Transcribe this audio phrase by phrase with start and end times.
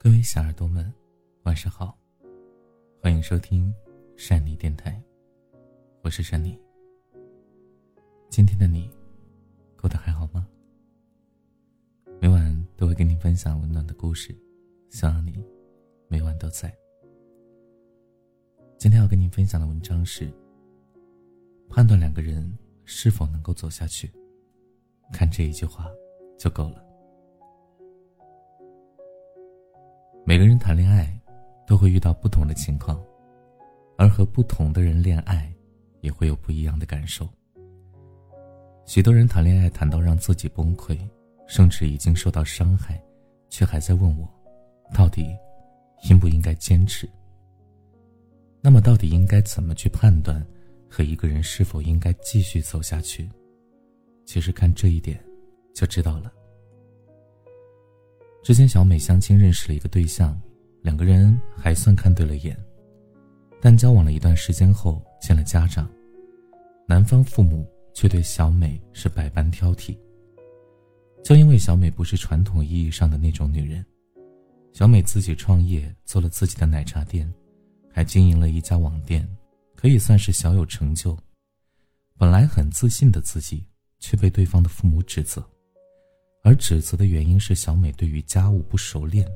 [0.00, 0.94] 各位小耳朵们，
[1.42, 1.98] 晚上好，
[3.02, 3.74] 欢迎收听
[4.16, 5.02] 善妮电台，
[6.02, 6.56] 我是善妮。
[8.30, 8.88] 今天的你
[9.76, 10.46] 过得还好吗？
[12.20, 14.32] 每晚都会跟你分享温暖的故事，
[14.88, 15.44] 希望你
[16.06, 16.72] 每晚都在。
[18.78, 20.32] 今天要跟你分享的文章是：
[21.68, 24.08] 判断两个人是否能够走下去，
[25.12, 25.90] 看这一句话
[26.38, 26.87] 就够了。
[30.28, 31.10] 每个人谈恋爱，
[31.66, 33.02] 都会遇到不同的情况，
[33.96, 35.50] 而和不同的人恋爱，
[36.02, 37.26] 也会有不一样的感受。
[38.84, 40.98] 许多人谈恋爱谈到让自己崩溃，
[41.46, 43.02] 甚至已经受到伤害，
[43.48, 44.28] 却还在问我，
[44.92, 45.34] 到底
[46.10, 47.08] 应不应该坚持？
[48.60, 50.46] 那么，到底应该怎么去判断，
[50.90, 53.26] 和一个人是否应该继续走下去？
[54.26, 55.18] 其实看这一点，
[55.74, 56.30] 就知道了。
[58.48, 60.34] 之前小美相亲认识了一个对象，
[60.80, 62.58] 两个人还算看对了眼，
[63.60, 65.86] 但交往了一段时间后见了家长，
[66.86, 69.94] 男方父母却对小美是百般挑剔。
[71.22, 73.84] 就因为小美不是传统意义上的那种女人，
[74.72, 77.30] 小美自己创业做了自己的奶茶店，
[77.92, 79.28] 还经营了一家网店，
[79.76, 81.14] 可以算是小有成就。
[82.16, 83.62] 本来很自信的自己，
[84.00, 85.46] 却被对方的父母指责。
[86.42, 89.26] 而指责的原因是小美对于家务不熟练。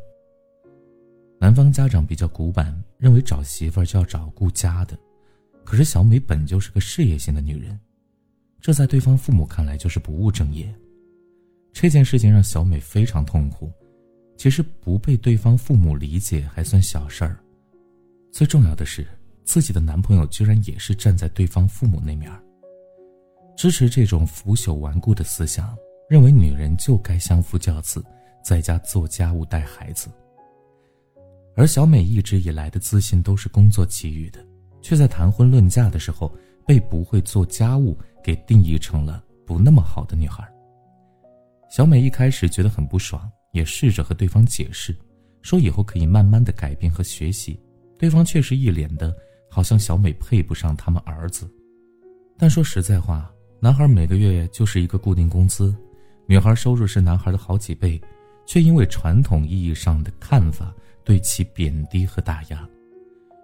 [1.38, 4.98] 男方家长比较古板，认为找媳妇儿就要找顾家的，
[5.64, 7.78] 可是小美本就是个事业型的女人，
[8.60, 10.72] 这在对方父母看来就是不务正业。
[11.72, 13.70] 这件事情让小美非常痛苦。
[14.36, 17.38] 其实不被对方父母理解还算小事儿，
[18.32, 19.06] 最重要的是
[19.44, 22.28] 自己的男朋友居然也是站在对方父母那面，
[23.56, 25.76] 支持这种腐朽顽固的思想。
[26.12, 28.04] 认为女人就该相夫教子，
[28.44, 30.10] 在家做家务带孩子。
[31.56, 34.44] 而小美一直以来的自信都是工作给予的，
[34.82, 36.30] 却在谈婚论嫁的时候
[36.66, 40.46] 被不会做家务给定义成了不那么好的女孩。
[41.70, 44.94] 小美一开始觉得很不爽，也试着和对方解释，
[45.40, 47.58] 说以后可以慢慢的改变和学习。
[47.98, 49.16] 对方却是一脸的，
[49.48, 51.50] 好像小美配不上他们儿子。
[52.36, 55.74] 但说实在话，男孩每个月就是一个固定工资。
[56.26, 58.00] 女孩收入是男孩的好几倍，
[58.46, 60.72] 却因为传统意义上的看法
[61.04, 62.68] 对其贬低和打压。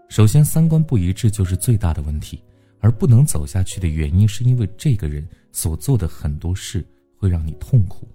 [0.09, 2.43] 首先，三观不一致就是最大的问题，
[2.81, 6.87] 而不能走下去的原因是因为这个人所做的很多事
[7.19, 8.09] 会让你痛苦。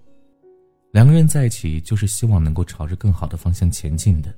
[0.90, 4.34] 两个人在一起就是希望能够朝着更好的方向前进的，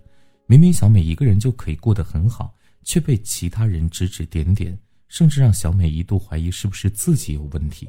[0.46, 4.78] 明明小美一个人就可以过得很好，却被其他人指指点点，
[5.08, 7.88] 甚至让小美一度怀疑是不是自己有问题。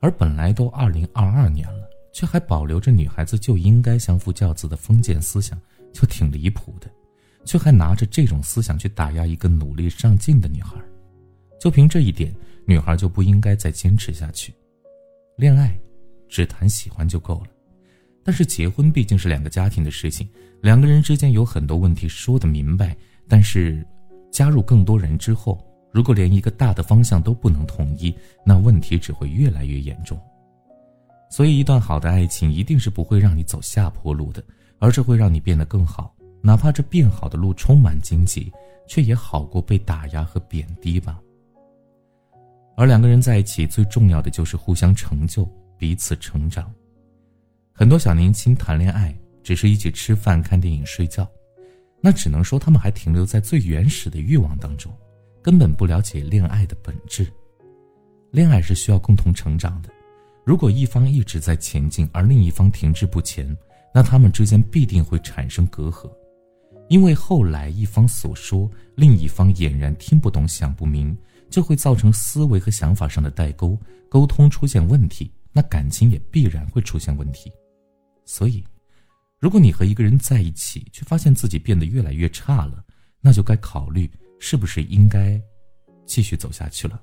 [0.00, 5.58] 而本来都二零二二年了，却还保留着女孩子就应该相夫教子的封建思想，
[5.92, 6.90] 就挺离谱的。
[7.44, 10.74] 却还拿着这种思想去打压一个努力上进的女孩，
[11.60, 12.34] 就凭这一点，
[12.66, 14.52] 女孩就不应该再坚持下去。
[15.36, 15.78] 恋爱，
[16.28, 17.46] 只谈喜欢就够了，
[18.24, 20.28] 但是结婚毕竟是两个家庭的事情，
[20.60, 22.96] 两个人之间有很多问题说得明白，
[23.28, 23.86] 但是
[24.32, 25.64] 加入更多人之后。
[25.96, 28.14] 如果连一个大的方向都不能统一，
[28.44, 30.20] 那问题只会越来越严重。
[31.30, 34.44] 所以，一段好的爱情一定是不会让你走下坡路的，
[34.78, 36.14] 而是会让你变得更好。
[36.42, 38.52] 哪怕这变好的路充满荆棘，
[38.86, 41.18] 却也好过被打压和贬低吧。
[42.76, 46.70] 而两个人在一起，最重要的就是互相成就，彼此成长。
[47.72, 51.26] 很多小年轻谈恋爱，只是一起吃饭、看电影、睡觉，
[52.02, 54.92] 那只能说他们还停留在最原始的欲望当中。
[55.46, 57.24] 根本不了解恋爱的本质，
[58.32, 59.88] 恋爱是需要共同成长的。
[60.44, 63.56] 如果一方一直在前进，而另一方停滞不前，
[63.94, 66.10] 那他们之间必定会产生隔阂，
[66.88, 71.16] 因为后来一方所说，另一方俨然听不懂、想不明，
[71.48, 77.52] 就会造成思维和想法上的代沟，沟通出现问题，那感情也必然会出现问题。
[78.24, 78.64] 所以，
[79.38, 82.84] 如果你和一个人在一起，却发现自己变得越来越差了，
[83.20, 84.10] 那就该考虑。
[84.38, 85.40] 是不是应该
[86.04, 87.00] 继续走下去了？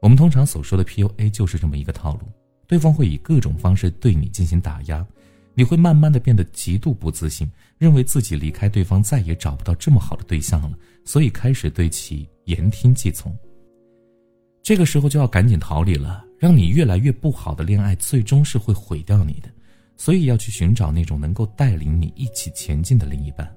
[0.00, 2.22] 我们通常所说的 PUA 就是这么一个套路，
[2.66, 5.06] 对方会以各种方式对你进行打压，
[5.54, 13.34] 你会慢慢的变得极度不自信，认为自己离开对方再也找不到这么好的对象了，所以开始对其言听计从。
[14.62, 19.48] 这个时候就要赶紧逃离了，让你越来越不好的恋爱最终是会毁掉你的，
[19.96, 23.50] 所以要去寻找那种能够带领你一起前进的另一半。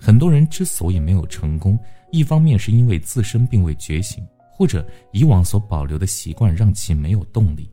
[0.00, 1.78] 很多人之所以没有成功，
[2.12, 7.70] 一方面是因为自身并未觉醒，或者以往所保留的习惯让其没有动力。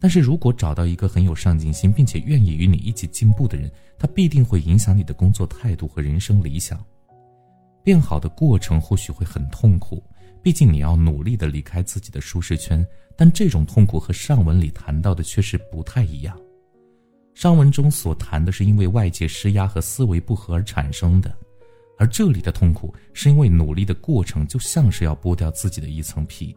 [0.00, 6.82] 但是如果找到一个很有上进心，并且愿意与你一起进步的人，他必定会影响你的工作态度和人生理想。
[7.82, 10.02] 变好的过程或许会很痛苦，
[10.42, 12.86] 毕竟你要努力的离开自己的舒适圈。
[13.16, 16.36] 但这种痛苦和上文里谈到的却是不太一样。
[17.34, 21.36] 上文中所谈的是因为外界施压和思维不合而产生的，
[21.98, 26.56] 而这里的痛苦是因为努力的过程就像是要剥掉自己的一层皮。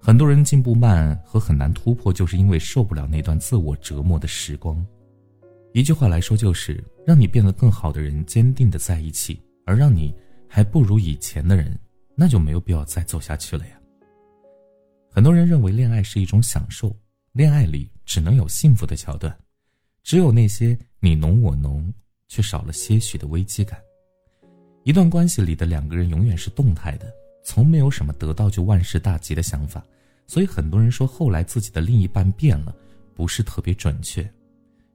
[0.00, 4.84] 很多人进步慢和很难突破，就是因为受不了那段自我折磨的时光。
[5.72, 9.40] 一句话来说，就是让你变得更好的人坚定的在一起。
[9.66, 10.14] 而让你
[10.46, 11.74] 还不如以前的人，
[12.14, 13.80] 那就没有必要再走下去了呀。
[15.10, 16.94] 很多人认为恋爱是一种享受，
[17.32, 19.34] 恋爱里只能有幸福的桥段，
[20.04, 21.92] 只有那些你侬我侬，
[22.28, 23.80] 却少了些许的危机感。
[24.82, 27.10] 一段关系里的两个人永远是动态的，
[27.42, 29.82] 从没有什么得到就万事大吉的想法，
[30.26, 32.76] 所以很多人说后来自己的另一半变了，
[33.14, 34.30] 不是特别准确，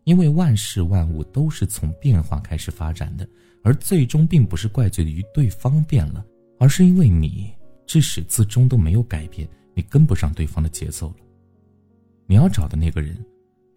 [0.04, 3.28] 因为万事万物都是从变化开始发展的。
[3.64, 6.24] 而最终并不是怪罪于对方变了，
[6.60, 7.52] 而是因为你
[7.88, 11.16] 至始至终都没有改变，你跟不上对方的节奏了。
[12.28, 13.18] 你要找的那个人，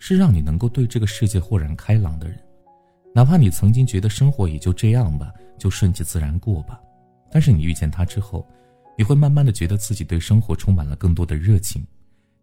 [0.05, 2.37] 是让你能够对这个世界豁然开朗的人，
[3.15, 6.81] 哪怕你曾经觉得生活也就这样吧，就顺其自然过吧。
[7.31, 8.45] 但是你遇见他之后，
[8.99, 11.87] 你会慢慢的觉得自己对生活充满了更多的热情，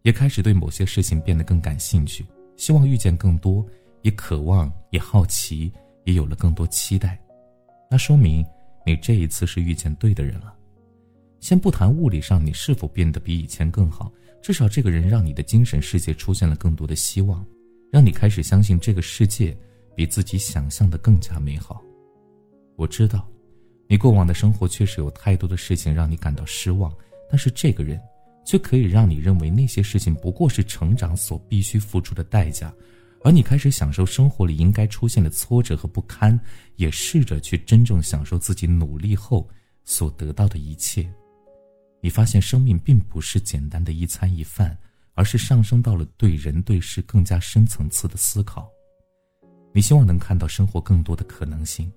[0.00, 2.24] 也开始对某些事情变得更感兴趣，
[2.56, 3.62] 希望遇见更多，
[4.00, 5.70] 也渴望，也好奇，
[6.04, 7.20] 也有了更多期待。
[7.90, 8.42] 那说明
[8.86, 10.54] 你这一次是遇见对的人了。
[11.40, 17.44] 先不谈物理上你是否变得比以前更好，至少这个人让你的精神世界出现了更多的希望，
[17.90, 19.56] 让你开始相信这个世界
[19.96, 21.82] 比自己想象的更加美好。
[22.76, 23.26] 我知道，
[23.88, 26.92] 你过往的生活确实有太多的事情让你感到失望，
[27.28, 27.98] 但是这个人
[28.44, 32.72] 却可以让你认为那些事情不过是成长所必须付出的代价。
[33.22, 36.38] 而你开始享受生活里应该出现的挫折和不堪，
[36.76, 39.46] 也试着去真正享受自己努力后
[39.84, 41.06] 所得到的一切。
[42.00, 44.76] 你发现生命并不是简单的一餐一饭，
[45.14, 48.70] 而是上升到了对人对事更加深层次的思考。
[49.72, 51.92] 你希望能看到生活更多的可能性，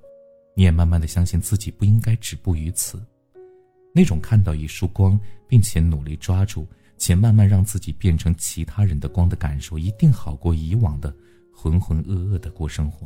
[0.55, 3.03] 你也慢慢的相信自己不应该止步于此。
[3.93, 6.67] 那种看到一束光，并且努力抓住。
[6.95, 11.13] 且慢慢让自己变成其他人的光的感受，一定好过以往的
[11.53, 13.05] 浑浑噩噩的过生活。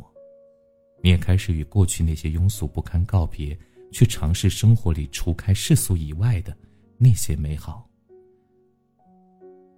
[1.02, 3.58] 你也开始与过去那些庸俗不堪告别，
[3.90, 6.56] 去尝试生活里除开世俗以外的
[6.98, 7.88] 那些美好。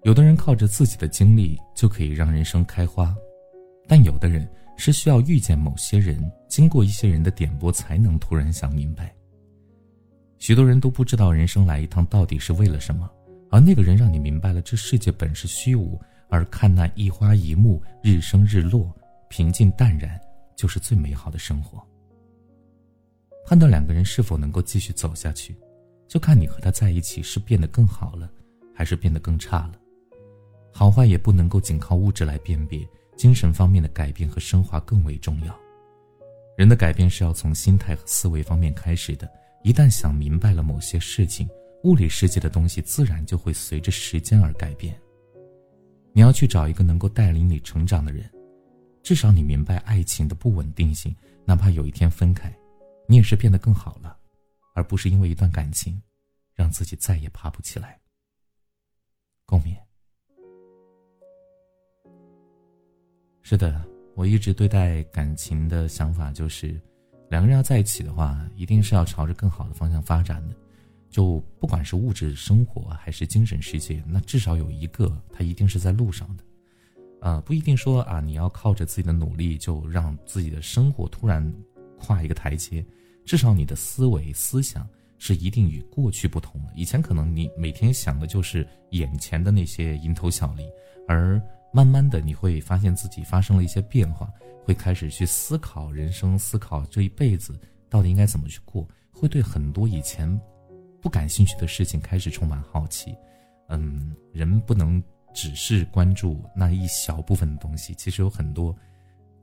[0.03, 3.15] 有的人靠着自己的经历就可以让人生开花，
[3.87, 6.19] 但有的人是需要遇见某些人，
[6.49, 9.15] 经过一些人的点拨，才能突然想明白。
[10.39, 13.09] 许多人都不知道人生来一趟到底是为了什么。
[13.51, 18.91] 而那个人让你明白了，这世界本是虚无，而看那一花一木，日升日落，
[19.29, 20.19] 平静淡然，
[20.57, 21.85] 就是最美好的生活。
[23.45, 25.55] 判断两个人是否能够继续走下去，
[26.11, 28.29] 就看你和他在一起是变得更好了，
[28.75, 29.75] 还是变得更差了。
[30.73, 32.85] 好坏也不能够仅靠物质来辨别，
[33.17, 35.57] 精神方面的改变和升华更为重要。
[36.57, 39.31] 人的改变是要从心态和思维方面开始的，
[39.63, 41.49] 一旦想明白了某些事情。
[41.85, 44.95] 物理世界的东西自然就会随着时间而改变。
[46.13, 48.29] 你要去找一个能够带领你成长的人，
[49.01, 51.15] 至少你明白爱情的不稳定性，
[51.45, 52.53] 哪怕有一天分开，
[53.07, 54.17] 你也是变得更好了，
[54.75, 56.01] 而不是因为一段感情，
[56.55, 57.99] 让自己再也爬不起来。
[59.45, 59.77] 共勉。
[63.43, 63.85] 是的，
[64.15, 66.81] 我一直对待感情的想法就是，
[67.29, 70.55] 两个人要在一起的话，一定是要朝着更好的方向发展的。
[71.09, 76.45] 就不管是物质生活还是精神世界，那至少有一个，他一定是在路上的，
[77.21, 81.53] 呃，不一定说啊，你要靠着自己的努力就让自己的生活突然
[81.99, 82.87] 跨一个台阶，
[83.25, 86.73] 至少你的思维思想是一定与过去不同的。
[86.75, 90.65] 以前可能你每天想的就是眼前的那些蝇头小利，
[91.07, 91.41] 而
[91.73, 94.29] 慢慢的你会发现自己发生了一些变化，
[94.65, 97.59] 会开始去思考人生，思考这一辈子
[97.89, 100.41] 到底应该怎么去过，会对很多以前。
[101.03, 103.17] 不感兴趣的事情开始充满好奇，
[103.71, 108.77] 嗯，人不能只是关注那一小部分的东西，其实有很多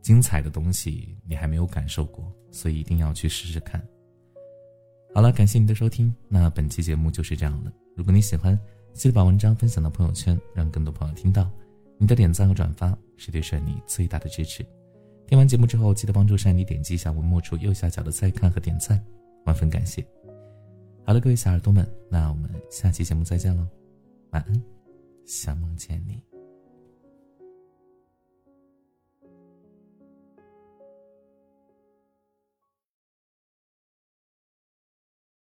[0.07, 3.85] 精彩的东西你还没有感受过，所以一定要去试试看。
[5.13, 7.73] 好了，感谢你的收听，那本期节目就是这样了。
[7.93, 8.57] 如果你喜欢，
[8.93, 11.51] 记得把文章分享到朋友圈，让更多朋友听到。
[11.97, 14.65] 你的点赞和转发是对珊妮最大的支持。
[15.27, 19.03] 听完节目之后，记得帮助珊妮点击一下文末处右下角的再看和点赞，
[19.45, 20.01] 万分感谢。
[21.05, 23.67] 好了，各位小耳朵们，那我们下期节目再见喽，
[24.31, 24.63] 晚安，
[25.25, 26.36] 想梦见你。